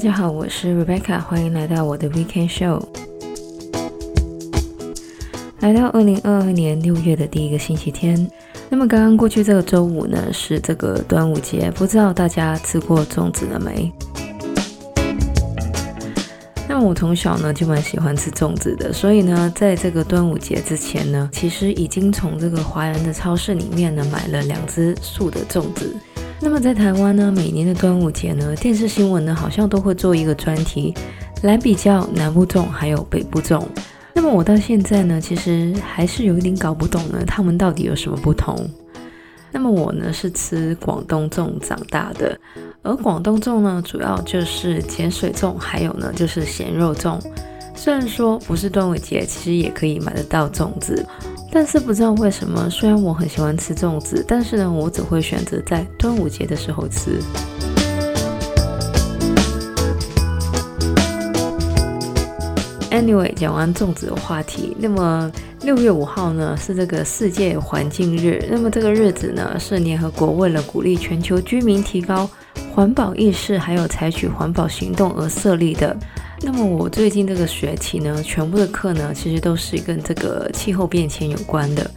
[0.00, 2.82] 大家好，我是 Rebecca，欢迎来到我的 Weekend Show。
[5.58, 8.26] 来到二零二二年六月的第一个星期天，
[8.70, 13.92] 那么刚刚过去这个周五呢，是这个端午节，不知道大家吃过粽子了没？
[16.66, 25.94] 那我从小呢就蛮喜欢吃粽子的，所以呢，在这个端午节之前呢，其实已经从这个华人的超市里面呢买了两只素的粽子。
[26.42, 30.94] 那么在台湾呢，每年的端午节呢，电视新闻呢好像都会做一个专题
[31.42, 33.62] 来比较南部粽还有北部粽。
[34.14, 38.68] 那么我到现在呢，其实还是有一点搞不懂呢，他们到底有什么不同？
[39.52, 42.38] 那么我呢是吃广东粽长大的，
[42.82, 47.20] 而广东粽呢主要就是碱水粽，还有呢就是咸肉粽。
[47.74, 51.06] 虽然说不是端午节，其实也可以买得到粽子。
[51.52, 57.20] 但是不知道为什么，虽然我很喜欢吃粽子，但是呢，我只会选择在端午节的时候吃。
[62.90, 65.30] Anyway，讲完粽子的话题，那么
[65.62, 72.28] 六月五号呢是这个世界环境日，那么这个日子呢是联合国为了鼓励全球居民提高
[72.72, 75.96] 环保意识，还有采取环保行动而设立的。
[76.42, 81.88] 那么我最近这个学期呢，全部的课呢，其实都是跟这个气候变迁有关的。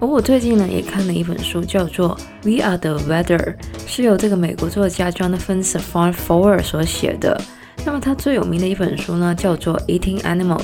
[0.00, 3.38] 而我最近呢，也看了一本书，叫做《We Are the Weather》，
[3.86, 7.40] 是由这个美国作家 Jonathan Safran Foer 所写的。
[7.86, 10.58] 那么他最有名的一本书呢，叫做《Eating Animals》，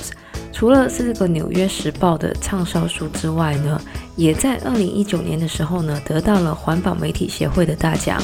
[0.53, 3.81] 除了是这个《纽约时报》的畅销书之外呢，
[4.17, 8.21] 也在二零一九年的时候呢，得到了环保媒体协会的大奖。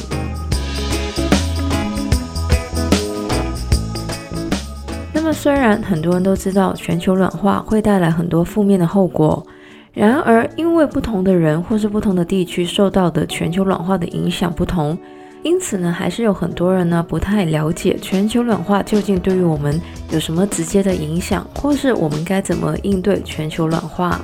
[5.35, 9.45] 虽然很多人都知道全球暖化会带来很多负面的后果，
[9.93, 14.97] 然而因为不同的人或是不同的地区受到的全球暖化的影响不同，
[15.43, 19.79] 因此呢，还是有很多人呢不太了解全球暖化究竟对于我们
[20.09, 24.19] 有什么直接的影响，或是我们该怎么应对全球暖化。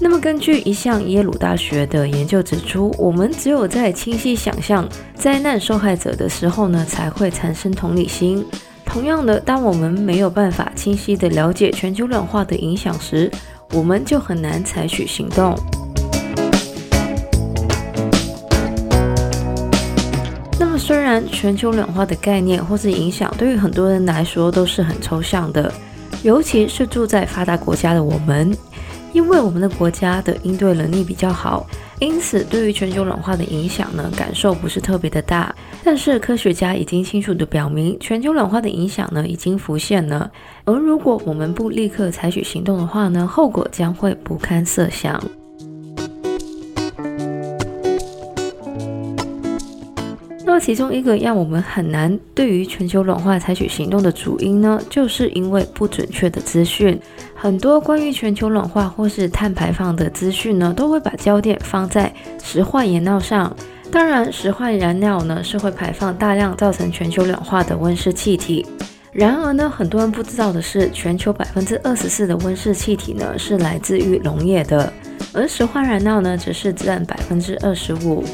[0.00, 8.44] 那么，根据一项耶鲁大学的研究指出，我们只有在清晰想象灾难受害者的时候呢，才会产生同理心。
[8.86, 13.30] 同样的，当我们没有办法清晰地了解全球暖化的影响时，
[13.72, 15.54] 我们就很难采取行动。
[20.58, 25.70] 那么，虽然全球暖化的概念或是影响对于很多人来说都是很抽象的，
[26.22, 28.50] 尤其是住在发达国家的我们，
[29.16, 31.66] 因为我们的国家的应对能力比较好。
[32.00, 35.54] 因此，对于全球暖化的影响呢，感受不是特别的大。
[35.82, 40.30] 但是，科学家已经清楚地表明，全球暖化的影响呢，已经浮现了。
[40.66, 45.18] 而如果我们不立刻采取行动的话呢，后果将会不堪设想。
[50.44, 57.00] 那么，其中一个让我们很难对于全球暖化采取行动的主因呢，就是因为不准确的资讯。
[57.38, 63.54] 很多关于全球暖化或是碳排放的资讯呢，都会把焦点放在石化燃料上。
[63.92, 68.66] 当然，石化燃料呢是会排放大量造成全球暖化的温室气体。
[69.12, 74.92] 然而呢，很多人不知道的是，全球百分之二十四的温室气体呢是来自于农业的，
[75.32, 78.24] 而石化燃料呢只是占百分之二十五。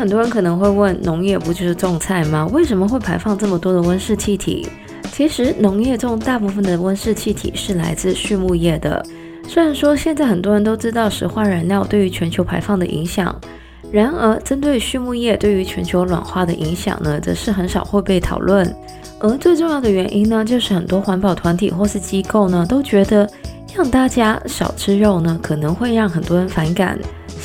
[0.00, 2.46] 很多人可能会问，农业不就是种菜吗？
[2.50, 4.66] 为什么会排放这么多的温室气体？
[5.12, 9.04] 其实，农业中大部分的温室气体是来自畜牧业的。
[9.46, 13.38] 虽然说现在很多人都知道石化燃料对于全球排放的影响，
[13.92, 18.74] 然而针对畜牧业对于全球暖化的影响呢，则是很少会被讨论。
[19.18, 23.28] 而最重要的原因呢，就是很多环保团体或是机构呢，都觉得
[23.76, 26.98] 让大家少吃肉呢，可能会让很多人反感。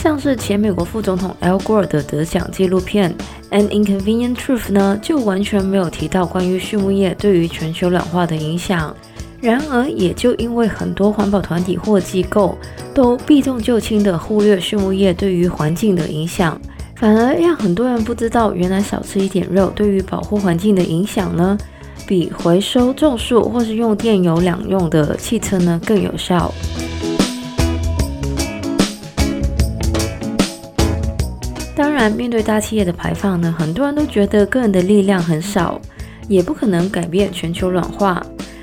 [0.06, 3.12] 像是前美国副总统 Al Gore 的得奖纪录片
[3.50, 8.96] 《An Inconvenient Truth》呢，就完全没有提到关于畜牧业对于全球暖化的影响。
[9.41, 12.56] 然而，也就因为很多环保团体或机构
[12.94, 16.62] 都避重就轻地忽略畜牧业对于环境的影响，
[16.96, 21.58] 反而让很多人不知道，原来少吃一点肉对于保护环境的影响呢，
[22.06, 26.53] 比回收种树或是用电油两用的汽车呢更有效。
[31.96, 35.80] 然，面对大企业的排放呢，很多人都觉得个人的力量很少，
[36.28, 38.22] 也不可能改变全球暖化。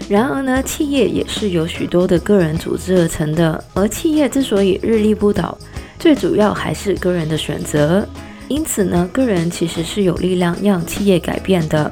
[0.08, 5.56] 然而呢，企业也是由许多的个人组织而成的，而企业之所以日立不倒，
[5.98, 8.06] 最主要还是个人的选择。
[8.48, 11.90] 因此呢，个人其实是有力量让企业改变的。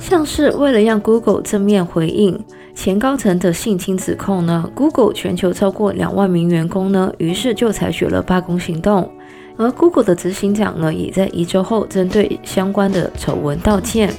[0.00, 2.38] 像是为了让 Google 正面回应
[2.76, 9.10] 前高层的性侵指控呢，Google 全球超过两万名员工呢，于是就采取了罢工行动。
[9.58, 14.12] 而 Google 的执行长呢，也在一周后针对相关的丑闻道歉，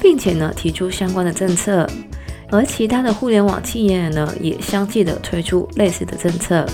[0.00, 1.86] 并且呢提出相关的政策。
[2.50, 6.64] 而其他的互联网企业呢，也相继的推出类似的政策。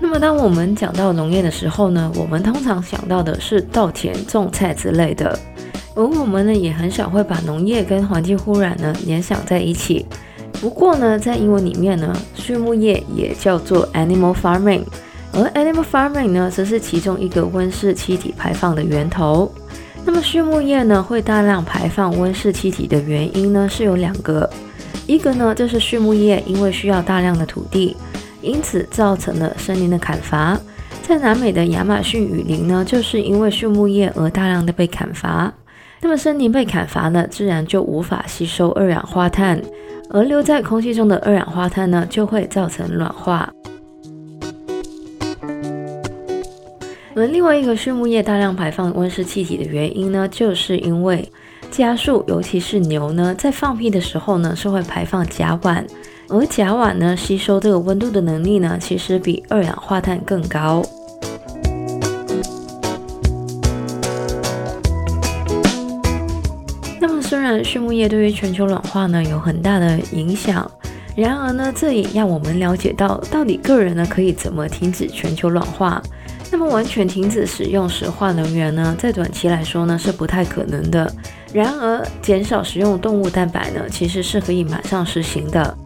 [0.00, 5.38] 那么，当我们讲到农业的时候呢，我们通常想到的是稻田种菜之类的，
[5.94, 10.06] 而我们呢，也很少会把农业跟环境污染呢联想在一起。
[10.60, 14.82] 不过呢，在英文里面呢，畜牧业也叫做 animal farming，
[15.32, 19.50] 而 animal farming 呢，则是其中一个温室气体排放的源头。
[20.04, 24.48] 那么畜牧业呢，会大量排放温室气体的原因呢，是有两个，
[25.06, 27.96] 一个呢，就是畜牧业因为需要大量的土地，
[28.42, 30.60] 因此造成了森林的砍伐。
[31.02, 35.52] 在南美的亚马逊雨林呢，就是因为畜牧业而大量的被砍伐。
[36.02, 39.60] 那么森林被砍伐呢，自然就无法吸收二氧化碳。
[40.12, 43.48] 而留在空气中的二氧化碳呢，就会造成暖化。
[47.14, 51.30] 而另外一个畜牧业大量排放温室气体的原因呢，就是因为
[51.70, 55.84] 家畜，尤其是牛呢，在放屁的时候呢，是会排放甲烷，
[56.28, 60.82] 而甲烷呢，吸收这个温度的能力呢，其实比二氧化碳更高。
[67.62, 70.70] 畜牧业对于全球暖化呢有很大的影响，
[71.16, 76.02] 然而呢，这也让我们了解到，到底个人呢可以怎么停止全球暖化。
[76.52, 81.12] 那么完全停止使用石化能源呢，在短期来说呢是不太可能的。
[81.52, 85.76] 然而，减少食用动物蛋白呢，其实是可以马上实行的。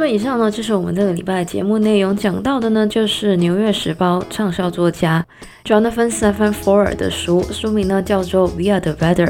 [0.00, 5.26] 那么以上呢，就是我们这个礼拜节目内容讲到的呢，就是《纽约时报》畅销作家
[5.64, 9.26] Jonathan Safran Foer 的书，书名呢叫做《We Are the Weather》。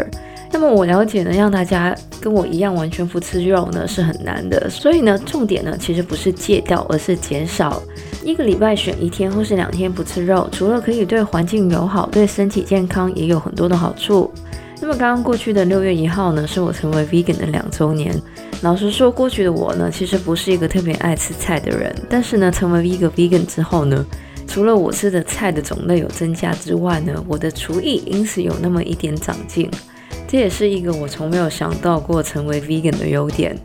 [0.52, 7.82] 那么我了解呢，让大家跟我一样完全不吃肉呢是很难的，所以呢，重点呢其实不是戒掉，而是减少。
[8.22, 14.30] 一个礼拜选一天或是两天不吃肉，除了可以对环境友好，对身体健康也有很多的好处。
[14.82, 18.14] 那么刚刚过去的六月一号呢，是我成为 vegan 的两周年。
[18.60, 21.94] 老实说，过去的我呢，其实不是一个特别爱吃菜的人。
[22.10, 24.04] 但是呢，成为一个 vegan 之后呢，
[24.48, 29.70] 除了我吃的菜的种类有增加之外呢，我的厨艺因此有那么一点长进。
[30.26, 33.56] 这也是一个我从没有想到过成为 vegan 的优点。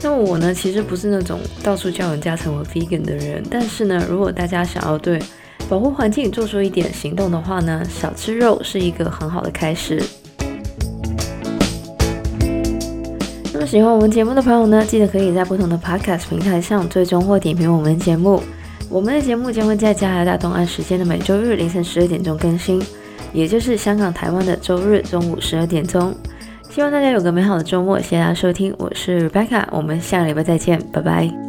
[0.00, 3.42] 那么我呢，其实不是那种到处叫人家成为 vegan 的人。
[3.50, 5.20] 但是呢，如果大家想要对
[5.68, 10.00] 保护环境做出一点行动的话呢，少吃肉是一个很好的开始。
[13.66, 18.40] 喜欢我们节目的朋友呢，记得可以在不同的 podcast 平台上最终或点评我们的节目。
[18.88, 22.80] 我们的节目将会在加拿大东岸时间的每周日凌晨十二点钟更新，
[23.32, 26.14] 也就是香港、台湾的周日中午十二点钟。
[26.70, 31.45] 希望大家有个美好的周末，谢谢大家收听，我是 Rebecca，我们下个礼拜再见，拜拜。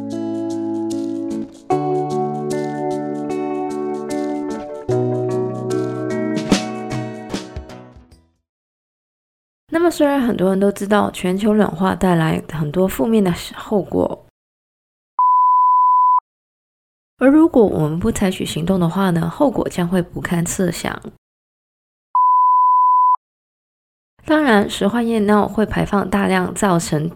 [9.78, 14.26] 那么，虽然很多人都知道全球暖化带来很多负面的后果，
[17.20, 21.00] 而如果我们不采取行动的话呢，后果将会不堪设想。
[24.26, 27.12] 当然，石化业呢会排放大量，造成，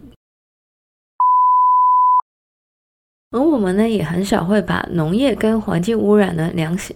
[3.32, 6.96] 而我们呢也很少会把农业跟环境污染呢联想